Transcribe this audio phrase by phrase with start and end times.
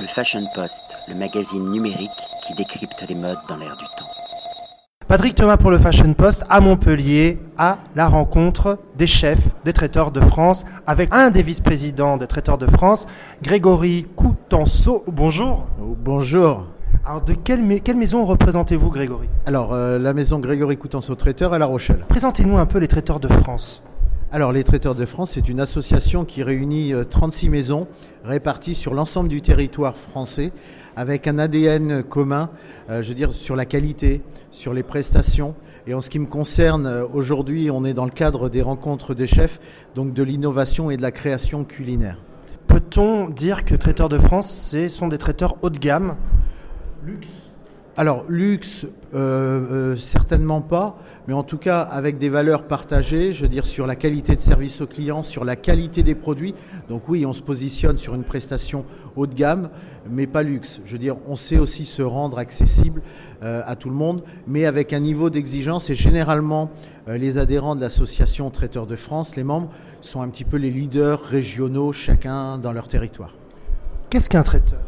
[0.00, 2.10] Le Fashion Post, le magazine numérique
[2.46, 4.06] qui décrypte les modes dans l'air du temps.
[5.08, 10.12] Patrick Thomas pour le Fashion Post à Montpellier, à la rencontre des chefs des traiteurs
[10.12, 13.08] de France, avec un des vice-présidents des traiteurs de France,
[13.42, 15.02] Grégory Coutenceau.
[15.08, 15.66] Bonjour.
[15.80, 16.66] Bonjour.
[17.04, 19.28] Alors, de quelle, quelle maison représentez-vous, Grégory?
[19.46, 22.04] Alors, euh, la maison Grégory Coutenceau Traiteur à La Rochelle.
[22.08, 23.82] Présentez-nous un peu les traiteurs de France.
[24.30, 27.88] Alors, les Traiteurs de France, c'est une association qui réunit 36 euh, maisons
[28.24, 30.52] réparties sur l'ensemble du territoire français
[30.96, 32.50] avec un ADN commun,
[32.90, 35.54] euh, je veux dire, sur la qualité, sur les prestations.
[35.86, 39.14] Et en ce qui me concerne, euh, aujourd'hui, on est dans le cadre des rencontres
[39.14, 39.60] des chefs,
[39.94, 42.18] donc de l'innovation et de la création culinaire.
[42.66, 46.16] Peut-on dire que Traiteurs de France, ce sont des traiteurs haut de gamme?
[47.02, 47.47] Luxe
[47.98, 49.16] alors, luxe, euh,
[49.92, 53.88] euh, certainement pas, mais en tout cas avec des valeurs partagées, je veux dire sur
[53.88, 56.54] la qualité de service au client, sur la qualité des produits.
[56.88, 58.84] Donc oui, on se positionne sur une prestation
[59.16, 59.68] haut de gamme,
[60.08, 60.80] mais pas luxe.
[60.84, 63.02] Je veux dire, on sait aussi se rendre accessible
[63.42, 65.90] euh, à tout le monde, mais avec un niveau d'exigence.
[65.90, 66.70] Et généralement,
[67.08, 69.70] les adhérents de l'association Traiteurs de France, les membres,
[70.02, 73.34] sont un petit peu les leaders régionaux, chacun dans leur territoire.
[74.08, 74.78] Qu'est-ce qu'un traiteur?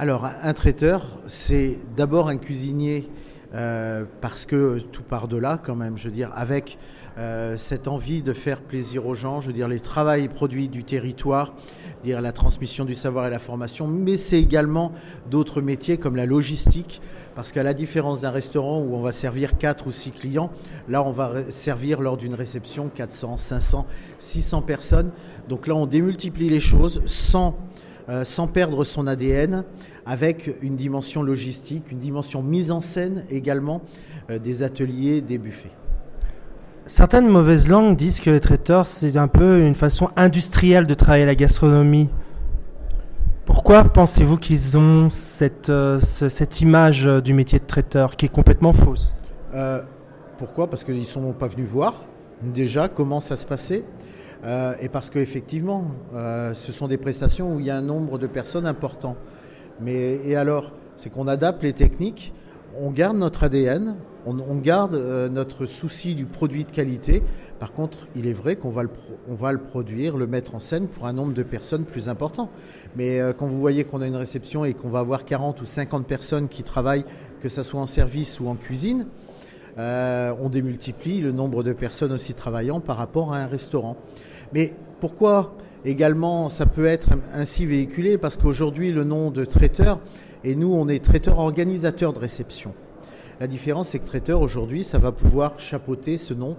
[0.00, 3.08] Alors, un traiteur, c'est d'abord un cuisinier
[3.52, 6.78] euh, parce que tout part de là, quand même, je veux dire, avec
[7.18, 10.68] euh, cette envie de faire plaisir aux gens, je veux dire, les travaux et produits
[10.68, 11.52] du territoire,
[12.04, 14.92] dire la transmission du savoir et la formation, mais c'est également
[15.32, 17.02] d'autres métiers comme la logistique,
[17.34, 20.52] parce qu'à la différence d'un restaurant où on va servir 4 ou 6 clients,
[20.88, 23.84] là on va servir lors d'une réception 400, 500,
[24.20, 25.10] 600 personnes.
[25.48, 27.56] Donc là on démultiplie les choses sans
[28.08, 29.64] euh, sans perdre son ADN,
[30.06, 33.82] avec une dimension logistique, une dimension mise en scène également
[34.30, 35.70] euh, des ateliers, des buffets.
[36.86, 41.26] Certaines mauvaises langues disent que les traiteurs, c'est un peu une façon industrielle de travailler
[41.26, 42.08] la gastronomie.
[43.44, 48.72] Pourquoi pensez-vous qu'ils ont cette, euh, cette image du métier de traiteur qui est complètement
[48.72, 49.12] fausse?
[50.38, 50.70] Pourquoi?
[50.70, 52.04] Parce qu'ils ne sont pas venus voir
[52.42, 53.84] déjà comment ça se passait?
[54.44, 58.18] Euh, et parce qu'effectivement, euh, ce sont des prestations où il y a un nombre
[58.18, 59.16] de personnes important.
[59.80, 62.32] Mais et alors, c'est qu'on adapte les techniques,
[62.78, 63.96] on garde notre ADN,
[64.26, 67.22] on, garde euh, notre souci du produit de qualité.
[67.58, 68.90] Par contre, il est vrai qu'on va, le
[69.28, 72.50] va le produire, le mettre en scène pour un nombre de personnes plus important.
[72.94, 76.06] Mais quand vous voyez qu'on a une réception et qu'on va avoir 40 ou 50
[76.06, 77.04] personnes qui travaillent,
[77.40, 79.06] que ce soit en service ou en cuisine,
[79.78, 83.96] euh, on démultiplie le nombre de personnes aussi travaillant par rapport à un restaurant.
[84.52, 88.18] Mais pourquoi également ça peut être ainsi véhiculé?
[88.18, 90.00] Parce qu'aujourd'hui, le nom de traiteur,
[90.44, 92.74] et nous, on est traiteur organisateur de réception.
[93.40, 96.56] La différence, c'est que traiteur, aujourd'hui, ça va pouvoir chapeauter ce nom,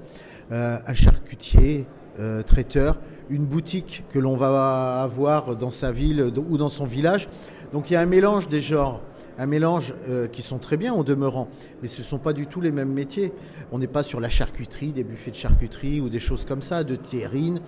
[0.51, 1.85] euh, un charcutier,
[2.19, 2.99] euh, traiteur,
[3.29, 7.27] une boutique que l'on va avoir dans sa ville ou dans son village.
[7.73, 9.01] Donc il y a un mélange des genres
[9.39, 11.47] un mélange euh, qui sont très bien en demeurant,
[11.81, 13.31] mais ce ne sont pas du tout les mêmes métiers.
[13.71, 16.83] On n'est pas sur la charcuterie, des buffets de charcuterie ou des choses comme ça,
[16.83, 17.61] de terrine.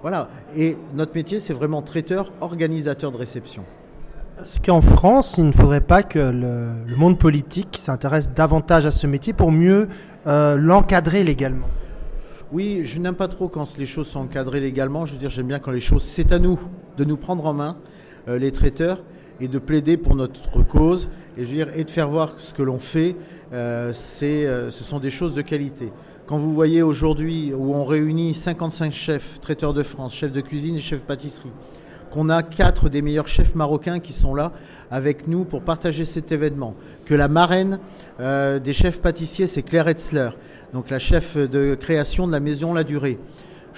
[0.00, 0.30] Voilà.
[0.56, 3.64] Et notre métier, c'est vraiment traiteur, organisateur de réception.
[4.42, 9.06] Est-ce qu'en France, il ne faudrait pas que le, monde politique s'intéresse davantage à ce
[9.06, 9.88] métier pour mieux
[10.26, 11.66] euh, l'encadrer légalement
[12.50, 15.04] oui, je n'aime pas trop quand les choses sont encadrées légalement.
[15.04, 16.02] Je veux dire, j'aime bien quand les choses.
[16.02, 16.58] C'est à nous
[16.96, 17.76] de nous prendre en main,
[18.26, 19.02] euh, les traiteurs,
[19.40, 23.16] et de plaider pour notre cause et, de faire voir ce que l'on fait,
[23.52, 25.92] euh, euh, ce sont des choses de qualité.
[26.26, 30.76] Quand vous voyez aujourd'hui où on réunit 55 chefs, traiteurs de France, chefs de cuisine
[30.76, 31.52] et chefs pâtisserie,
[32.10, 34.52] qu'on a quatre des meilleurs chefs marocains qui sont là
[34.90, 37.78] avec nous pour partager cet événement, que la marraine
[38.20, 40.30] euh, des chefs pâtissiers, c'est Claire Etzler,
[40.72, 43.18] donc la chef de création de la Maison La Durée.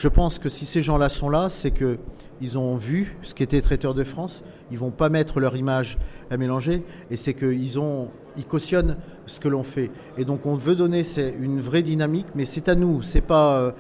[0.00, 1.99] Je pense que si ces gens-là sont là, c'est que
[2.41, 5.99] ils ont vu ce qu'était Traiteur de France, ils vont pas mettre leur image
[6.31, 8.97] à mélanger, et c'est qu'ils ont, ils cautionnent
[9.27, 9.91] ce que l'on fait.
[10.16, 11.03] Et donc on veut donner
[11.38, 13.72] une vraie dynamique, mais c'est à nous, c'est pas, euh,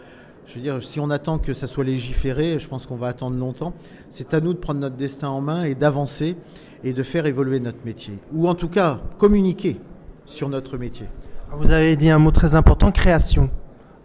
[0.46, 3.38] je veux dire, si on attend que ça soit légiféré, je pense qu'on va attendre
[3.38, 3.72] longtemps.
[4.10, 6.36] C'est à nous de prendre notre destin en main et d'avancer
[6.84, 9.78] et de faire évoluer notre métier, ou en tout cas communiquer
[10.26, 11.06] sur notre métier.
[11.50, 13.48] Vous avez dit un mot très important, création.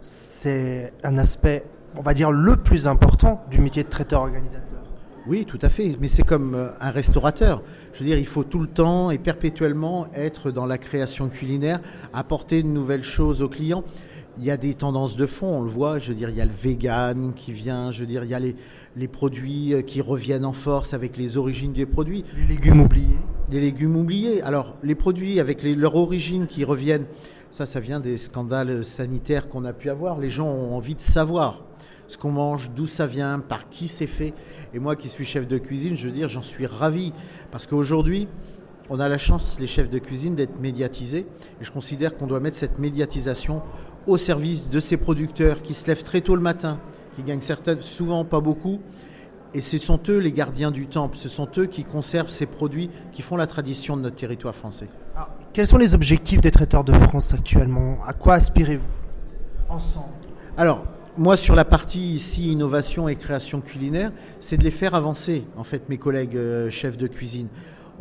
[0.00, 1.64] C'est un aspect
[1.96, 4.80] on va dire, le plus important du métier de traiteur-organisateur.
[5.26, 5.96] Oui, tout à fait.
[6.00, 7.62] Mais c'est comme euh, un restaurateur.
[7.92, 11.80] Je veux dire, il faut tout le temps et perpétuellement être dans la création culinaire,
[12.14, 13.82] apporter de nouvelles choses aux clients.
[14.38, 15.98] Il y a des tendances de fond, on le voit.
[15.98, 17.90] Je veux dire, il y a le vegan qui vient.
[17.90, 18.54] Je veux dire, il y a les,
[18.94, 22.24] les produits euh, qui reviennent en force avec les origines des produits.
[22.36, 23.18] Les légumes oubliés.
[23.50, 24.42] Des légumes oubliés.
[24.42, 27.06] Alors, les produits avec leur origine qui reviennent,
[27.50, 30.20] ça, ça vient des scandales sanitaires qu'on a pu avoir.
[30.20, 31.65] Les gens ont envie de savoir
[32.08, 34.34] ce qu'on mange, d'où ça vient, par qui c'est fait.
[34.74, 37.12] Et moi qui suis chef de cuisine, je veux dire, j'en suis ravi.
[37.50, 38.28] Parce qu'aujourd'hui,
[38.90, 41.26] on a la chance, les chefs de cuisine, d'être médiatisés.
[41.60, 43.62] Et je considère qu'on doit mettre cette médiatisation
[44.06, 46.78] au service de ces producteurs qui se lèvent très tôt le matin,
[47.16, 48.80] qui gagnent certaines, souvent pas beaucoup.
[49.54, 52.90] Et ce sont eux les gardiens du temple, ce sont eux qui conservent ces produits
[53.12, 54.88] qui font la tradition de notre territoire français.
[55.14, 57.98] Alors, quels sont les objectifs des traiteurs de France actuellement?
[58.06, 58.84] À quoi aspirez-vous?
[59.68, 60.06] Ensemble
[60.58, 60.84] Alors,
[61.18, 65.64] moi, sur la partie ici innovation et création culinaire, c'est de les faire avancer, en
[65.64, 67.48] fait, mes collègues euh, chefs de cuisine.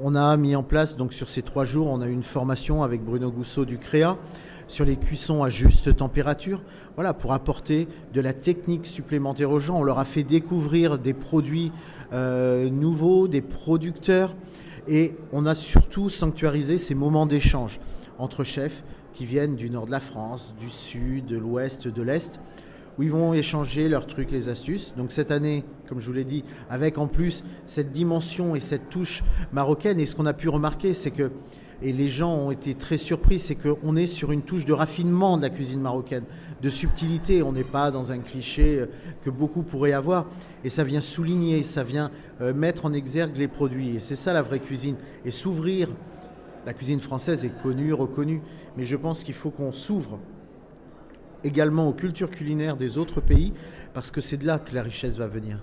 [0.02, 2.84] On a mis en place, donc sur ces trois jours, on a eu une formation
[2.84, 4.18] avec Bruno Gousseau du CREA
[4.68, 6.62] sur les cuissons à juste température,
[6.96, 9.78] voilà, pour apporter de la technique supplémentaire aux gens.
[9.78, 11.72] On leur a fait découvrir des produits
[12.12, 14.36] euh, nouveaux, des producteurs,
[14.88, 17.80] et on a surtout sanctuarisé ces moments d'échange
[18.20, 18.84] entre chefs
[19.14, 22.40] qui viennent du nord de la France, du sud, de l'ouest, de l'est,
[22.98, 24.94] où ils vont échanger leurs trucs, les astuces.
[24.98, 28.90] Donc cette année, comme je vous l'ai dit, avec en plus cette dimension et cette
[28.90, 31.32] touche marocaine, et ce qu'on a pu remarquer, c'est que,
[31.82, 35.38] et les gens ont été très surpris, c'est qu'on est sur une touche de raffinement
[35.38, 36.24] de la cuisine marocaine,
[36.62, 38.86] de subtilité, on n'est pas dans un cliché euh,
[39.24, 40.26] que beaucoup pourraient avoir,
[40.64, 44.32] et ça vient souligner, ça vient euh, mettre en exergue les produits, et c'est ça
[44.32, 44.96] la vraie cuisine,
[45.26, 45.90] et s'ouvrir.
[46.66, 48.42] La cuisine française est connue, reconnue,
[48.76, 50.18] mais je pense qu'il faut qu'on s'ouvre
[51.46, 53.54] également aux cultures culinaires des autres pays,
[53.94, 55.60] parce que c'est de là que la richesse va venir.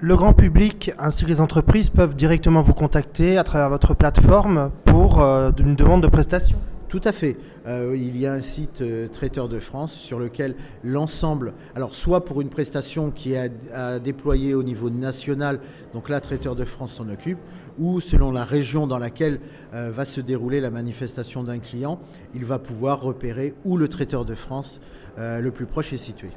[0.00, 4.70] Le grand public ainsi que les entreprises peuvent directement vous contacter à travers votre plateforme
[4.84, 6.58] pour euh, une demande de prestation.
[6.88, 7.36] Tout à fait.
[7.66, 12.24] Euh, il y a un site euh, Traiteur de France sur lequel l'ensemble, alors soit
[12.24, 15.60] pour une prestation qui est à, à déployer au niveau national,
[15.94, 17.38] donc là Traiteur de France s'en occupe,
[17.78, 19.40] ou selon la région dans laquelle
[19.74, 21.98] euh, va se dérouler la manifestation d'un client,
[22.34, 24.80] il va pouvoir repérer où le Traiteur de France
[25.18, 26.30] euh, le plus proche est situé.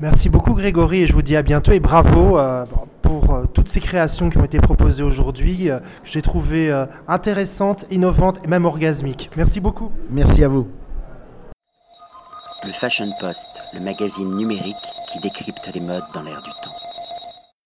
[0.00, 2.64] Merci beaucoup Grégory et je vous dis à bientôt et bravo euh,
[3.02, 5.70] pour euh, toutes ces créations qui ont été proposées aujourd'hui.
[5.70, 9.30] euh, que J'ai trouvé euh, intéressantes, innovantes et même orgasmiques.
[9.36, 9.92] Merci beaucoup.
[10.10, 10.66] Merci à vous.
[12.64, 14.76] Le Fashion Post, le magazine numérique
[15.12, 16.81] qui décrypte les modes dans l'air du temps.